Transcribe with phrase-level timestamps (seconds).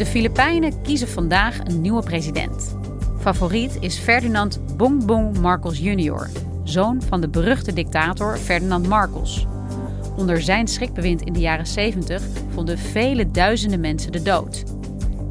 [0.00, 2.76] De Filipijnen kiezen vandaag een nieuwe president.
[3.18, 6.30] Favoriet is Ferdinand Bongbong Marcos Jr.,
[6.64, 9.46] zoon van de beruchte dictator Ferdinand Marcos.
[10.16, 12.22] Onder zijn schrikbewind in de jaren 70
[12.54, 14.64] vonden vele duizenden mensen de dood.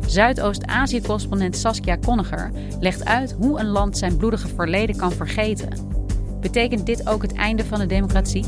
[0.06, 5.70] Zuidoost-Azië-correspondent Saskia Konniger legt uit hoe een land zijn bloedige verleden kan vergeten.
[6.42, 8.46] Betekent dit ook het einde van de democratie?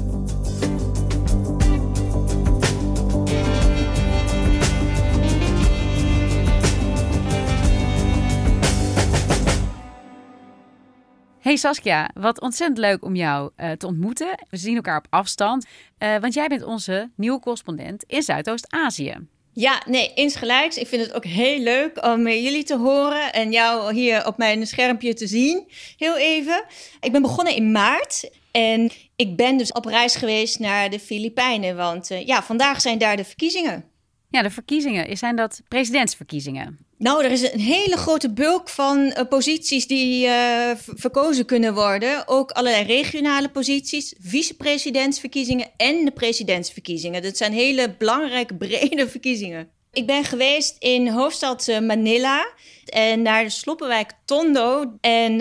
[11.52, 14.28] Hey Saskia, wat ontzettend leuk om jou uh, te ontmoeten.
[14.50, 15.66] We zien elkaar op afstand,
[16.00, 19.18] uh, want jij bent onze nieuwe correspondent in Zuidoost-Azië.
[19.54, 20.78] Ja, nee, insgelijks.
[20.78, 24.68] Ik vind het ook heel leuk om jullie te horen en jou hier op mijn
[24.68, 25.68] schermpje te zien.
[25.98, 26.66] Heel even.
[27.00, 31.76] Ik ben begonnen in maart en ik ben dus op reis geweest naar de Filipijnen,
[31.76, 33.86] want uh, ja, vandaag zijn daar de verkiezingen.
[34.30, 35.18] Ja, de verkiezingen.
[35.18, 36.86] Zijn dat presidentsverkiezingen?
[37.02, 42.28] Nou, er is een hele grote bulk van uh, posities die uh, verkozen kunnen worden.
[42.28, 47.22] Ook allerlei regionale posities, vicepresidentsverkiezingen en de presidentsverkiezingen.
[47.22, 49.70] Dat zijn hele belangrijke, brede verkiezingen.
[49.92, 52.48] Ik ben geweest in hoofdstad uh, Manila
[52.86, 54.98] en naar de sloppenwijk Tondo.
[55.00, 55.38] En,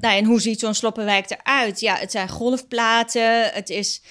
[0.00, 1.80] nou, en hoe ziet zo'n sloppenwijk eruit?
[1.80, 4.02] Ja, het zijn golfplaten, het is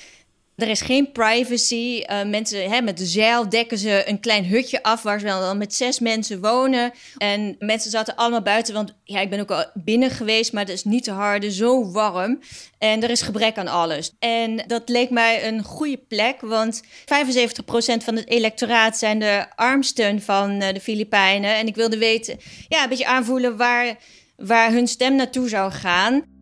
[0.57, 2.03] er is geen privacy.
[2.09, 5.57] Uh, mensen hè, met de zeil dekken ze een klein hutje af waar ze dan
[5.57, 6.91] met zes mensen wonen.
[7.17, 10.73] En mensen zaten allemaal buiten, want ja, ik ben ook al binnen geweest, maar het
[10.73, 12.39] is niet te harde, zo warm.
[12.77, 14.11] En er is gebrek aan alles.
[14.19, 16.85] En dat leek mij een goede plek, want 75%
[18.03, 21.55] van het electoraat zijn de armsten van uh, de Filipijnen.
[21.55, 22.37] En ik wilde weten,
[22.67, 23.97] ja, een beetje aanvoelen waar,
[24.35, 26.36] waar hun stem naartoe zou gaan.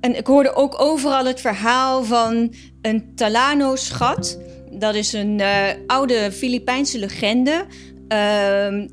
[0.00, 4.38] En ik hoorde ook overal het verhaal van een Talano-schat.
[4.70, 7.66] Dat is een uh, oude Filipijnse legende.
[8.08, 8.86] Uh,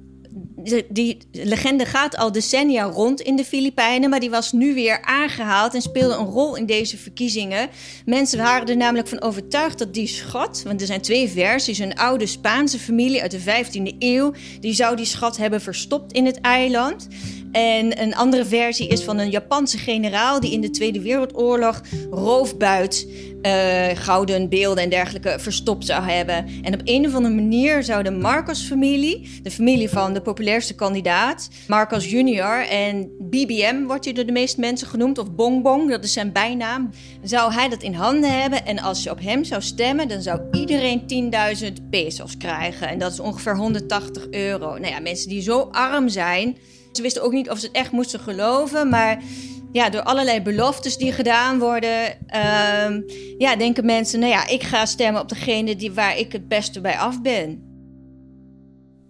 [0.90, 5.74] die legende gaat al decennia rond in de Filipijnen, maar die was nu weer aangehaald
[5.74, 7.70] en speelde een rol in deze verkiezingen.
[8.06, 11.96] Mensen waren er namelijk van overtuigd dat die schat, want er zijn twee versies, een
[11.96, 16.42] oude Spaanse familie uit de 15e eeuw, die zou die schat hebben verstopt in het
[16.42, 17.08] eiland.
[17.54, 21.82] En een andere versie is van een Japanse generaal die in de Tweede Wereldoorlog
[22.12, 23.08] roofbuit,
[23.42, 26.48] uh, gouden beelden en dergelijke verstopt zou hebben.
[26.62, 31.50] En op een of andere manier zou de Marcos-familie, de familie van de populairste kandidaat,
[31.68, 36.14] Marcos Junior en BBM wordt hij door de meeste mensen genoemd, of Bongbong, dat is
[36.14, 36.90] zijn bijnaam,
[37.24, 38.66] zou hij dat in handen hebben.
[38.66, 41.32] En als je op hem zou stemmen, dan zou iedereen
[41.64, 42.88] 10.000 pesos krijgen.
[42.88, 44.78] En dat is ongeveer 180 euro.
[44.78, 46.58] Nou ja, mensen die zo arm zijn.
[46.94, 49.24] Ze wisten ook niet of ze het echt moesten geloven, maar
[49.72, 53.02] ja, door allerlei beloftes die gedaan worden, uh,
[53.38, 56.82] ja, denken mensen, nou ja, ik ga stemmen op degene die, waar ik het beste
[56.82, 57.72] bij af ben.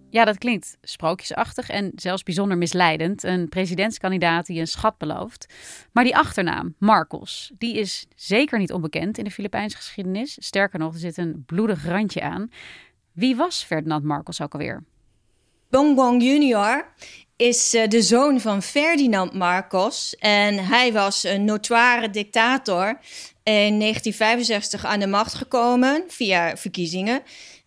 [0.09, 3.23] Ja, dat klinkt sprookjesachtig en zelfs bijzonder misleidend.
[3.23, 5.53] Een presidentskandidaat die een schat belooft.
[5.91, 10.37] Maar die achternaam, Marcos, die is zeker niet onbekend in de Filipijnse geschiedenis.
[10.40, 12.49] Sterker nog, er zit een bloedig randje aan.
[13.11, 14.84] Wie was Ferdinand Marcos ook alweer?
[15.69, 16.93] Bongbong junior
[17.35, 20.16] is uh, de zoon van Ferdinand Marcos.
[20.20, 23.00] En hij was een notoire dictator.
[23.44, 27.22] In 1965 aan de macht gekomen via verkiezingen.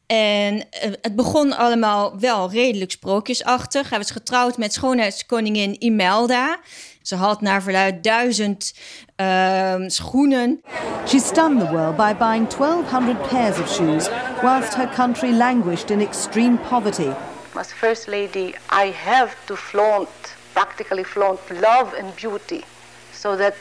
[0.07, 0.63] En uh,
[1.03, 3.91] het begon allemaal wel redelijk sprookjesachtig.
[3.91, 6.59] Hij was getrouwd met schoonheidskoningin Imelda.
[7.03, 8.75] Ze had naar verluid duizend
[9.17, 10.61] uh, schoenen.
[11.07, 14.09] She stunned the world by buying 1200 pairs of shoes
[14.43, 17.11] whilst her country languished in extreme poverty.
[17.59, 22.65] As First Lady, I have to flaunt practically flaunt love and beauty
[23.13, 23.55] so that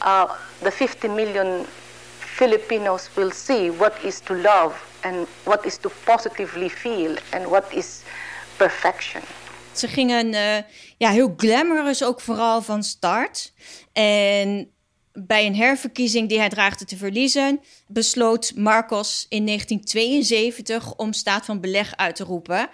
[0.00, 0.26] uh,
[0.62, 1.66] the 50 million
[2.18, 7.72] Filipinos will see what is to love and what is to positively feel and what
[7.72, 8.02] is
[8.56, 9.22] perfection.
[9.72, 10.56] Ze gingen uh,
[10.98, 13.52] ja, heel glamorous ook vooral van start.
[13.92, 14.70] En
[15.12, 21.60] bij een herverkiezing die hij dreigde te verliezen, besloot Marcos in 1972 om staat van
[21.60, 22.68] beleg uit te roepen.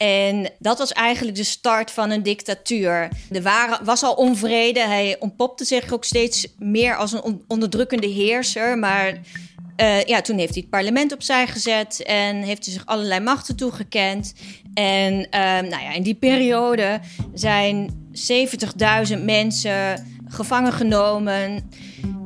[0.00, 3.08] En dat was eigenlijk de start van een dictatuur.
[3.30, 4.80] Er waren, was al onvrede.
[4.80, 8.78] Hij ontpopte zich ook steeds meer als een onderdrukkende heerser.
[8.78, 9.20] Maar
[9.76, 13.56] uh, ja, toen heeft hij het parlement opzij gezet en heeft hij zich allerlei machten
[13.56, 14.34] toegekend.
[14.74, 17.00] En uh, nou ja, in die periode
[17.34, 17.90] zijn
[19.12, 21.70] 70.000 mensen gevangen genomen.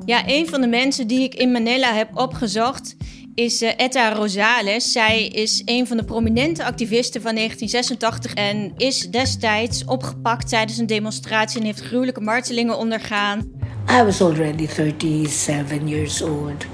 [0.04, 2.96] Ja, een van de mensen die ik in Manila heb opgezocht
[3.34, 4.92] is uh, Etta Rosales.
[4.92, 10.86] Zij is een van de prominente activisten van 1986 en is destijds opgepakt tijdens een
[10.86, 13.50] demonstratie en heeft gruwelijke martelingen ondergaan.
[13.90, 16.64] I was already 37 years old.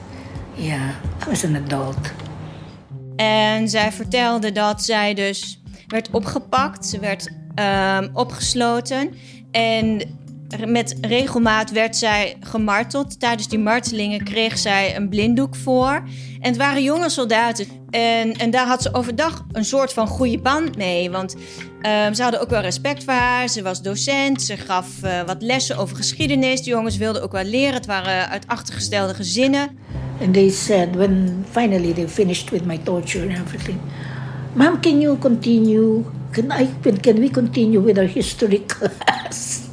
[0.55, 0.89] Yeah,
[1.27, 2.12] I was an adult.
[3.17, 9.15] En zij vertelde dat zij dus werd opgepakt, ze werd um, opgesloten
[9.51, 10.01] en
[10.67, 13.20] met regelmaat werd zij gemarteld.
[13.20, 16.02] Tijdens die martelingen kreeg zij een blinddoek voor.
[16.41, 17.67] En het waren jonge soldaten.
[17.91, 21.11] En, en daar had ze overdag een soort van goede band mee.
[21.11, 23.49] Want um, ze hadden ook wel respect voor haar.
[23.49, 24.43] Ze was docent.
[24.43, 26.62] Ze gaf uh, wat lessen over geschiedenis.
[26.62, 27.75] De jongens wilden ook wel leren.
[27.75, 29.79] Het waren uit achtergestelde gezinnen.
[30.20, 33.79] And they said, when finally they finished with my torture and everything,
[34.52, 36.05] Mom, can you continue?
[36.31, 36.69] Can, I,
[37.00, 39.70] can we continue with our history class?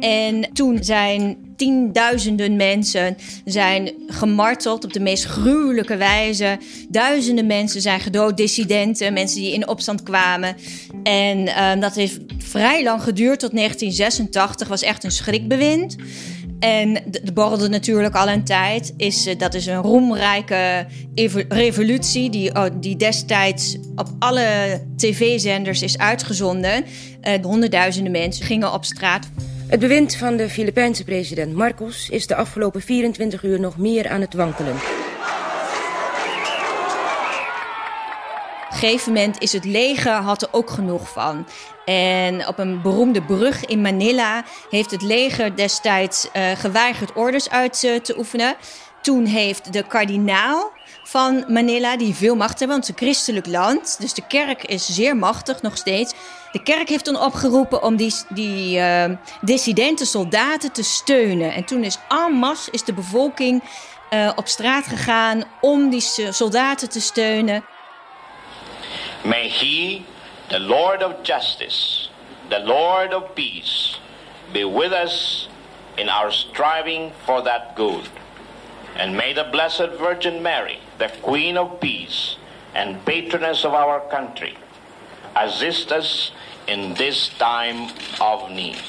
[0.00, 6.58] En toen zijn tienduizenden mensen zijn gemarteld op de meest gruwelijke wijze.
[6.88, 10.56] Duizenden mensen zijn gedood, dissidenten, mensen die in opstand kwamen.
[11.02, 15.96] En uh, dat heeft vrij lang geduurd, tot 1986, was echt een schrikbewind.
[16.58, 18.94] En de borrelde natuurlijk al een tijd.
[18.96, 20.86] Is, uh, dat is een roemrijke
[21.48, 26.84] revolutie die, oh, die destijds op alle tv-zenders is uitgezonden.
[27.22, 29.28] Uh, honderdduizenden mensen gingen op straat.
[29.66, 34.20] Het bewind van de Filipijnse president Marcos is de afgelopen 24 uur nog meer aan
[34.20, 34.74] het wankelen.
[34.74, 34.82] Op
[38.70, 41.46] een gegeven moment is het leger had er ook genoeg van.
[41.84, 47.82] En op een beroemde brug in Manila heeft het leger destijds uh, geweigerd orders uit
[47.82, 48.56] uh, te oefenen.
[49.02, 50.72] Toen heeft de kardinaal
[51.08, 53.96] van Manila, die veel macht hebben, want het is een christelijk land.
[54.00, 56.14] Dus de kerk is zeer machtig nog steeds.
[56.52, 59.04] De kerk heeft toen opgeroepen om die, die uh,
[59.40, 61.54] dissidente soldaten te steunen.
[61.54, 63.62] En toen is en masse is de bevolking
[64.10, 66.00] uh, op straat gegaan om die
[66.30, 67.64] soldaten te steunen.
[69.24, 70.04] May he,
[70.46, 72.08] the Lord of justice,
[72.48, 73.98] the Lord of peace,
[74.52, 75.48] be with us
[75.94, 78.08] in our striving for that good.
[78.96, 82.36] And may the Blessed Virgin Mary, the Queen of Peace
[82.74, 84.56] and patroness of our country,
[85.36, 86.32] assist us
[86.66, 88.80] in this time of need.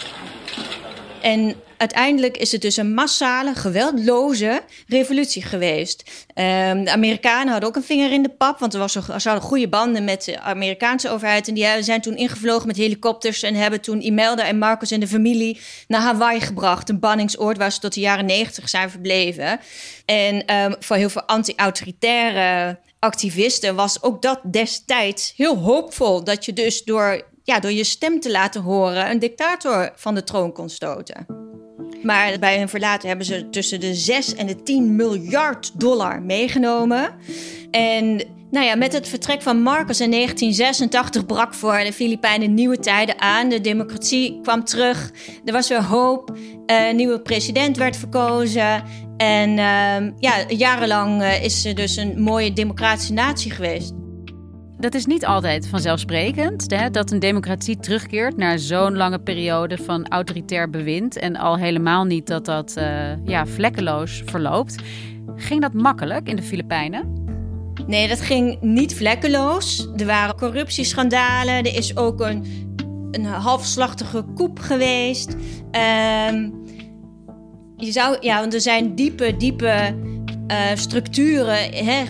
[1.21, 6.03] En uiteindelijk is het dus een massale, geweldloze revolutie geweest.
[6.27, 9.41] Um, de Amerikanen hadden ook een vinger in de pap, want er, was, er hadden
[9.41, 11.47] goede banden met de Amerikaanse overheid.
[11.47, 15.07] En die zijn toen ingevlogen met helikopters en hebben toen Imelda en Marcus en de
[15.07, 16.89] familie naar Hawaii gebracht.
[16.89, 19.59] Een banningsoord waar ze tot de jaren negentig zijn verbleven.
[20.05, 26.23] En um, voor heel veel anti-autoritaire activisten was ook dat destijds heel hoopvol.
[26.23, 30.23] Dat je dus door ja, door je stem te laten horen een dictator van de
[30.23, 31.25] troon kon stoten.
[32.03, 37.15] Maar bij hun verlaten hebben ze tussen de 6 en de 10 miljard dollar meegenomen.
[37.71, 38.15] En
[38.51, 43.21] nou ja, met het vertrek van Marcos in 1986 brak voor de Filipijnen nieuwe tijden
[43.21, 43.49] aan.
[43.49, 45.11] De democratie kwam terug.
[45.45, 46.37] Er was weer hoop.
[46.65, 48.83] Een nieuwe president werd verkozen.
[49.17, 53.93] En uh, ja, jarenlang eh, is ze dus een mooie democratische natie geweest
[54.79, 60.07] dat is niet altijd vanzelfsprekend hè, dat een democratie terugkeert naar zo'n lange periode van
[60.07, 61.17] autoritair bewind.
[61.17, 64.75] En al helemaal niet dat dat uh, ja, vlekkeloos verloopt.
[65.35, 67.25] Ging dat makkelijk in de Filipijnen?
[67.87, 69.87] Nee, dat ging niet vlekkeloos.
[69.95, 71.55] Er waren corruptieschandalen.
[71.55, 72.45] Er is ook een,
[73.11, 75.35] een halfslachtige koep geweest.
[76.31, 76.65] Um,
[77.75, 79.95] je zou, ja, want er zijn diepe, diepe
[80.47, 82.05] uh, structuren hè,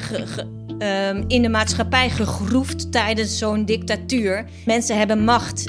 [0.79, 4.45] um, in de maatschappij gegroefd tijdens zo'n dictatuur.
[4.65, 5.65] Mensen hebben macht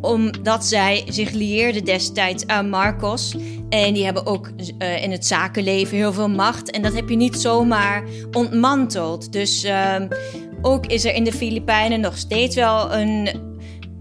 [0.00, 3.36] omdat zij zich lieerden destijds aan Marcos.
[3.68, 6.70] En die hebben ook uh, in het zakenleven heel veel macht.
[6.70, 9.32] En dat heb je niet zomaar ontmanteld.
[9.32, 9.94] Dus uh,
[10.62, 13.28] ook is er in de Filipijnen nog steeds wel een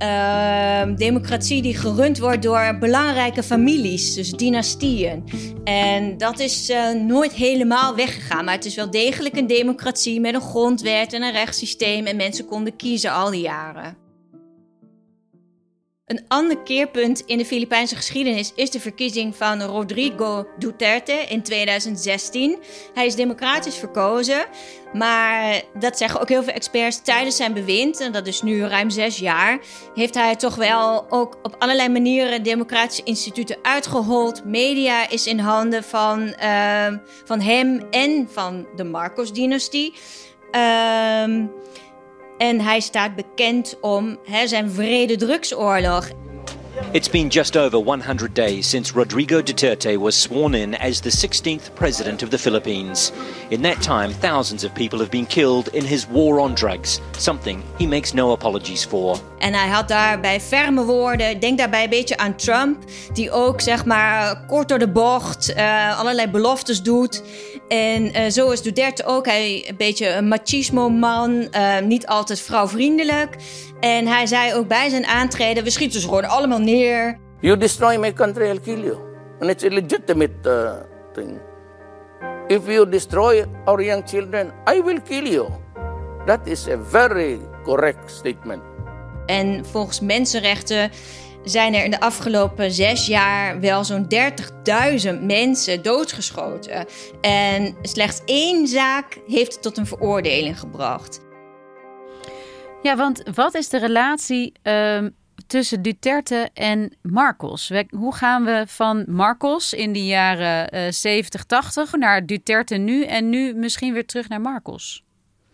[0.01, 5.23] uh, democratie die gerund wordt door belangrijke families, dus dynastieën.
[5.63, 10.33] En dat is uh, nooit helemaal weggegaan, maar het is wel degelijk een democratie met
[10.33, 14.00] een grondwet en een rechtssysteem en mensen konden kiezen al die jaren.
[16.11, 22.57] Een ander keerpunt in de Filipijnse geschiedenis is de verkiezing van Rodrigo Duterte in 2016.
[22.93, 24.45] Hij is democratisch verkozen,
[24.93, 28.89] maar dat zeggen ook heel veel experts tijdens zijn bewind, en dat is nu ruim
[28.89, 29.59] zes jaar,
[29.95, 34.45] heeft hij toch wel ook op allerlei manieren democratische instituten uitgehold.
[34.45, 39.93] Media is in handen van, uh, van hem en van de Marcos-dynastie.
[40.51, 41.45] Uh,
[42.41, 46.09] en hij staat bekend om hè, zijn vrede drugsoorlog.
[46.93, 51.73] It's been just over 100 days since Rodrigo Duterte was sworn in as the 16th
[51.75, 53.11] president of the Philippines.
[53.49, 57.63] In that time, thousands of people have been killed in his war on drugs, something
[57.77, 59.17] he makes no apologies for.
[59.39, 61.39] En hij had daarbij ferme woorden.
[61.39, 65.99] Denk daarbij een beetje aan Trump, die ook zeg maar kort door de bocht uh,
[65.99, 67.23] allerlei beloftes doet.
[67.67, 69.25] En uh, zo is Duterte ook.
[69.25, 73.35] Hij een beetje een machismo-man, uh, niet altijd vrouwvriendelijk.
[73.81, 77.19] En hij zei ook bij zijn aantreden: we schieten ze gewoon allemaal neer.
[77.39, 78.97] You destroy my country, I'll kill you.
[79.39, 80.71] And it's a legitimate uh,
[81.13, 81.39] thing.
[82.47, 85.49] If you destroy our young children, I will kill you.
[86.25, 88.61] That is a very correct statement.
[89.25, 90.91] En volgens mensenrechten
[91.43, 94.07] zijn er in de afgelopen zes jaar wel zo'n
[95.13, 96.85] 30.000 mensen doodgeschoten.
[97.21, 101.19] En slechts één zaak heeft het tot een veroordeling gebracht.
[102.83, 105.05] Ja, want wat is de relatie uh,
[105.47, 107.71] tussen Duterte en Marcos?
[107.89, 113.29] Hoe gaan we van Marcos in de jaren uh, 70, 80 naar Duterte nu en
[113.29, 115.03] nu misschien weer terug naar Marcos?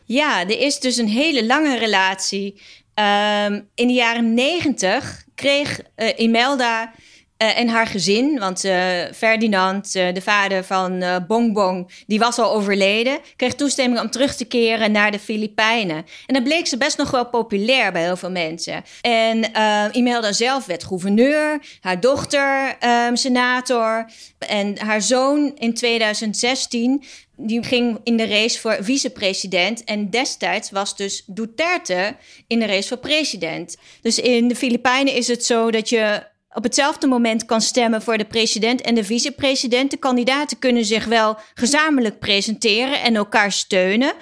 [0.05, 2.61] Ja, er is dus een hele lange relatie.
[2.95, 6.93] Um, in de jaren 90 kreeg uh, Imelda
[7.37, 8.73] uh, en haar gezin, want uh,
[9.15, 14.45] Ferdinand, uh, de vader van Bongbong, die was al overleden, kreeg toestemming om terug te
[14.45, 16.05] keren naar de Filipijnen.
[16.25, 18.83] En dan bleek ze best nog wel populair bij heel veel mensen.
[19.01, 19.51] En
[19.91, 22.77] Imelda zelf werd gouverneur, haar dochter
[23.07, 27.03] um, senator en haar zoon in 2016
[27.37, 29.83] die ging in de race voor vicepresident.
[29.83, 32.15] En destijds was dus Duterte
[32.47, 33.77] in de race voor president.
[34.01, 36.25] Dus in de Filipijnen is het zo dat je
[36.57, 39.91] op hetzelfde moment kan stemmen voor de president en de vicepresident.
[39.91, 44.13] De kandidaten kunnen zich wel gezamenlijk presenteren en elkaar steunen.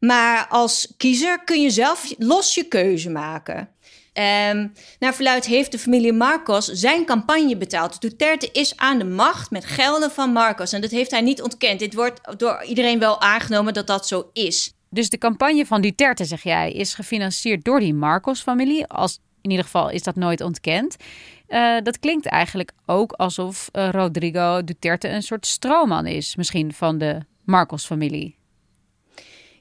[0.00, 3.68] Maar als kiezer kun je zelf los je keuze maken.
[4.14, 8.00] Um, naar verluid heeft de familie Marcos zijn campagne betaald.
[8.00, 10.72] Duterte is aan de macht met gelden van Marcos.
[10.72, 11.78] En dat heeft hij niet ontkend.
[11.78, 14.72] Dit wordt door iedereen wel aangenomen dat dat zo is.
[14.90, 18.86] Dus de campagne van Duterte, zeg jij, is gefinancierd door die Marcos-familie.
[18.86, 20.96] Als in ieder geval is dat nooit ontkend.
[21.50, 26.98] Uh, dat klinkt eigenlijk ook alsof uh, Rodrigo Duterte een soort stroomman is, misschien van
[26.98, 28.36] de Marcos-familie.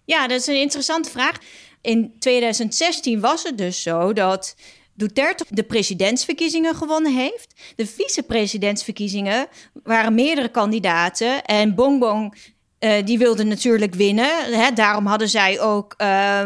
[0.06, 1.38] Ja, dat is een interessante vraag.
[1.82, 4.56] In 2016 was het dus zo dat
[4.94, 7.74] Duterte de presidentsverkiezingen gewonnen heeft.
[7.76, 9.48] De vicepresidentsverkiezingen
[9.84, 11.44] waren meerdere kandidaten.
[11.46, 14.54] En Bongbong, uh, die wilde natuurlijk winnen.
[14.54, 16.44] Hè, daarom hadden zij ook uh,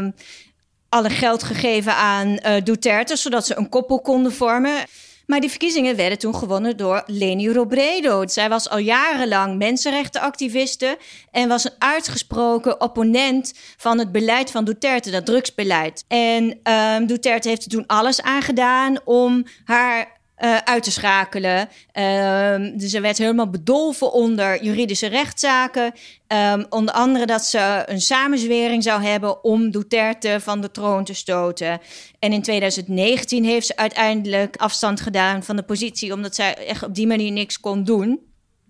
[0.90, 4.86] alle geld gegeven aan Duterte, zodat ze een koppel konden vormen.
[5.34, 8.28] Maar die verkiezingen werden toen gewonnen door Leni Robredo.
[8.28, 10.98] Zij was al jarenlang mensenrechtenactiviste
[11.32, 16.06] en was een uitgesproken opponent van het beleid van Duterte, dat drugsbeleid.
[16.08, 21.60] En um, Duterte heeft er toen alles aan gedaan om haar uh, uit te schakelen.
[21.60, 25.94] Um, dus ze werd helemaal bedolven onder juridische rechtszaken.
[26.28, 31.14] Um, onder andere dat ze een samenzwering zou hebben om Duterte van de troon te
[31.14, 31.80] stoten.
[32.20, 36.96] En in 2019 heeft ze uiteindelijk afstand gedaan van de positie, omdat zij echt op
[36.96, 38.20] die manier niks kon doen.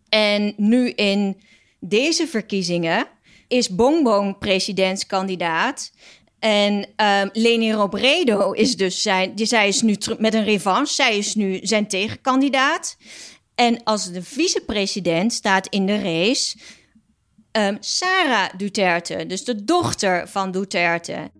[0.09, 1.41] En nu in
[1.79, 3.07] deze verkiezingen
[3.47, 5.91] is Bongbong presidentskandidaat.
[6.43, 10.93] En um, Leni Robredo is dus zijn, zij is nu met een revanche.
[10.93, 12.97] Zij is nu zijn tegenkandidaat.
[13.55, 16.57] En als de vicepresident staat in de race
[17.51, 21.31] um, Sarah Duterte, dus de dochter van Duterte.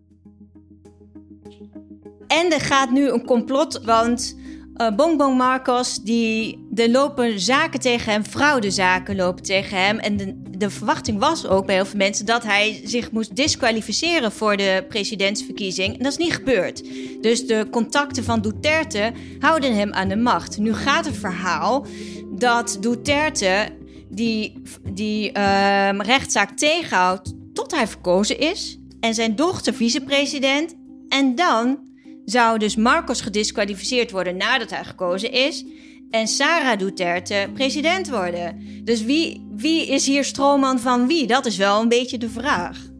[2.28, 4.38] En er gaat nu een complot, want
[4.78, 10.00] uh, Bongbong Marcos, die, er lopen zaken tegen hem, fraudezaken lopen tegen hem.
[10.00, 14.32] En de, de verwachting was ook bij heel veel mensen dat hij zich moest disqualificeren
[14.32, 15.98] voor de presidentsverkiezing.
[15.98, 16.84] En dat is niet gebeurd.
[17.22, 20.58] Dus de contacten van Duterte houden hem aan de macht.
[20.58, 21.86] Nu gaat het verhaal
[22.32, 23.68] dat Duterte
[24.10, 24.62] die,
[24.94, 28.78] die uh, rechtszaak tegenhoudt tot hij verkozen is.
[29.00, 30.76] En zijn dochter vicepresident.
[31.10, 31.83] En dan
[32.26, 35.66] zou dus Marcos gedisqualificeerd worden nadat hij gekozen is.
[36.10, 38.62] En Sarah Duterte president worden.
[38.84, 41.28] Dus wie, wie is hier stroomman van wie?
[41.28, 42.93] Dat is wel een beetje de vraag.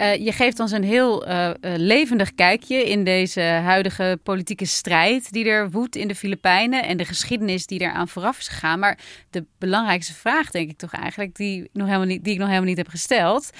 [0.00, 5.32] Uh, je geeft ons een heel uh, uh, levendig kijkje in deze huidige politieke strijd
[5.32, 8.78] die er woedt in de Filipijnen en de geschiedenis die eraan vooraf is gegaan.
[8.78, 8.98] Maar
[9.30, 12.68] de belangrijkste vraag, denk ik toch eigenlijk, die, nog helemaal niet, die ik nog helemaal
[12.68, 13.50] niet heb gesteld,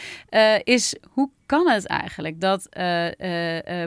[0.64, 2.68] is hoe kan het eigenlijk dat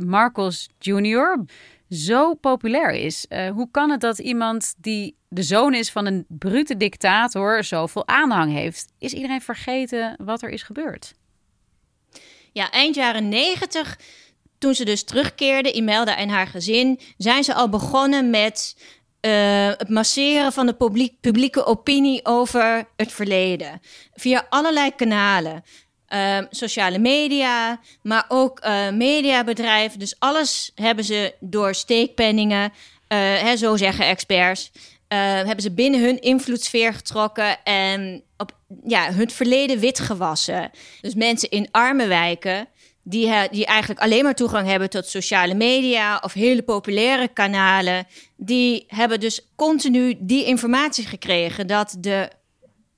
[0.05, 1.45] Marcos Jr.
[1.89, 3.25] zo populair is?
[3.53, 8.51] hoe kan het dat iemand die de zoon is van een brute dictator zoveel aanhang
[8.51, 8.93] heeft?
[8.99, 11.13] Is iedereen vergeten wat er is gebeurd?
[12.53, 13.99] Ja, eind jaren negentig,
[14.57, 18.75] toen ze dus terugkeerde, Imelda en haar gezin, zijn ze al begonnen met
[19.21, 23.81] uh, het masseren van de publiek, publieke opinie over het verleden.
[24.13, 25.63] Via allerlei kanalen.
[26.09, 29.99] Uh, sociale media, maar ook uh, mediabedrijven.
[29.99, 32.73] Dus alles hebben ze door steekpenningen,
[33.07, 34.71] hè, zo zeggen experts,
[35.15, 40.71] hebben ze binnen hun invloedssfeer getrokken en op ja, hun verleden wit gewassen.
[41.01, 42.67] Dus mensen in arme wijken,
[43.03, 48.85] die, die eigenlijk alleen maar toegang hebben tot sociale media of hele populaire kanalen, die
[48.87, 52.29] hebben dus continu die informatie gekregen dat de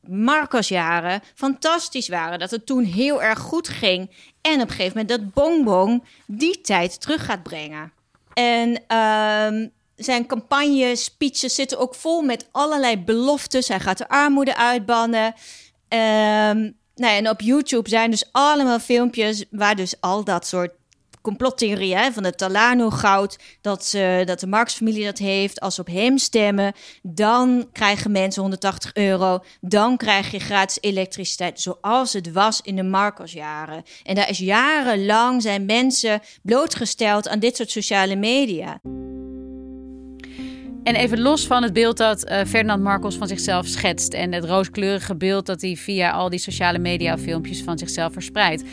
[0.08, 2.40] Marcosjaren fantastisch waren.
[2.40, 4.12] Dat het toen heel erg goed ging.
[4.42, 7.94] En op een gegeven moment dat Bongbong die tijd terug gaat brengen.
[8.34, 13.68] En um, zijn campagne, speeches zitten ook vol met allerlei beloftes.
[13.68, 15.34] Hij gaat de armoede uitbannen.
[15.90, 20.72] Um, nou, en op YouTube zijn dus allemaal filmpjes waar dus al dat soort
[21.26, 25.60] complottheorieën van het Talano-goud, dat, ze, dat de Marx-familie dat heeft.
[25.60, 29.40] Als ze op hem stemmen, dan krijgen mensen 180 euro.
[29.62, 33.84] Dan krijg je gratis elektriciteit, zoals het was in de Marcos-jaren.
[34.04, 38.80] En daar is jarenlang zijn mensen blootgesteld aan dit soort sociale media.
[40.86, 44.46] En even los van het beeld dat uh, Ferdinand Marcos van zichzelf schetst en het
[44.46, 48.64] rooskleurige beeld dat hij via al die sociale media filmpjes van zichzelf verspreidt.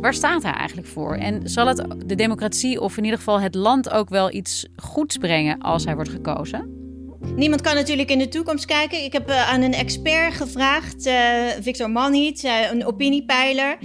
[0.00, 1.14] Waar staat hij eigenlijk voor?
[1.14, 5.16] En zal het de democratie of in ieder geval het land ook wel iets goeds
[5.16, 6.68] brengen als hij wordt gekozen?
[7.36, 9.04] Niemand kan natuurlijk in de toekomst kijken.
[9.04, 11.14] Ik heb uh, aan een expert gevraagd, uh,
[11.60, 13.78] Victor Manhiet, een opiniepeiler.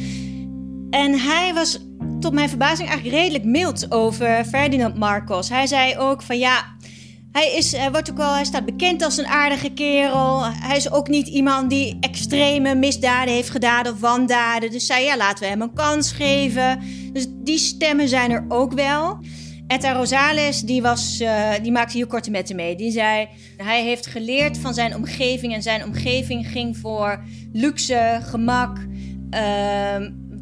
[0.89, 1.79] En hij was
[2.19, 5.49] tot mijn verbazing eigenlijk redelijk mild over Ferdinand Marcos.
[5.49, 6.74] Hij zei ook van ja,
[7.35, 10.45] hij, is, hij, wordt ook wel, hij staat bekend als een aardige kerel.
[10.45, 14.71] Hij is ook niet iemand die extreme misdaden heeft gedaan of wandaden.
[14.71, 16.79] Dus zei, ja, laten we hem een kans geven.
[17.13, 19.19] Dus die stemmen zijn er ook wel.
[19.67, 22.75] Etta Rosales, die, was, uh, die maakte hier korte metten mee.
[22.75, 25.53] Die zei, hij heeft geleerd van zijn omgeving.
[25.53, 28.77] En zijn omgeving ging voor luxe, gemak...
[29.31, 29.95] Uh,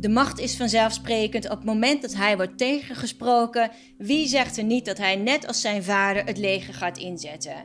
[0.03, 1.49] de macht is vanzelfsprekend.
[1.49, 5.61] Op het moment dat hij wordt tegengesproken, wie zegt er niet dat hij net als
[5.61, 7.55] zijn vader het leger gaat inzetten?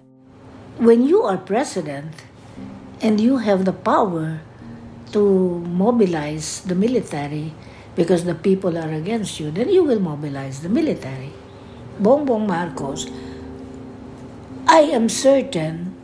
[0.76, 2.14] When you are president
[3.00, 4.40] and you have the power
[5.10, 5.22] to
[5.76, 7.52] mobilize the military
[7.94, 11.30] because the people are against you, then you will mobilize the military.
[11.96, 13.06] Bongbong Marcos,
[14.68, 15.94] I am certain,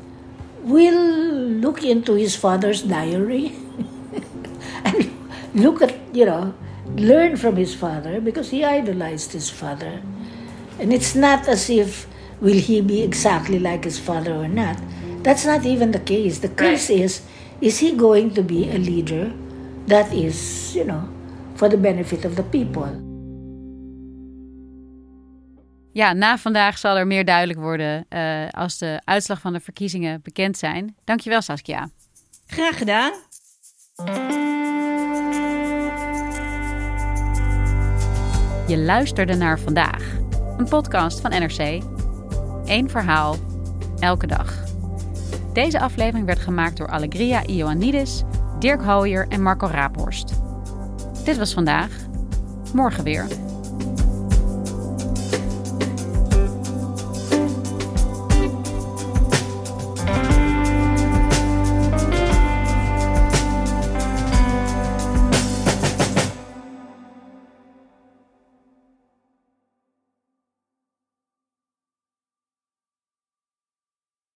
[0.64, 1.00] will
[1.60, 3.63] look into his father's diary
[5.54, 6.52] look at, you know,
[6.96, 10.02] learn from his father because he idolized his father.
[10.78, 12.06] And it's not as if
[12.40, 14.76] will he be exactly like his father or not.
[15.22, 16.40] That's not even the case.
[16.40, 17.04] The case right.
[17.04, 17.22] is
[17.60, 19.32] is he going to be a leader
[19.86, 21.08] that is, you know,
[21.54, 23.02] for the benefit of the people.
[25.92, 30.20] Ja, na vandaag zal er meer duidelijk worden uh, als de uitslag van de verkiezingen
[30.22, 30.96] bekend zijn.
[31.04, 31.88] Dankjewel Saskia.
[32.46, 33.12] Graag gedaan.
[38.66, 40.16] Je luisterde naar vandaag,
[40.56, 41.82] een podcast van NRC.
[42.64, 43.36] Eén verhaal,
[43.98, 44.64] elke dag.
[45.52, 48.22] Deze aflevering werd gemaakt door Allegria Ioannidis,
[48.58, 50.32] Dirk Hooyer en Marco Raaphorst.
[51.24, 51.90] Dit was vandaag.
[52.74, 53.26] Morgen weer.